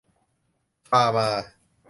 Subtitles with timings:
[0.89, 1.27] ฟาร์มา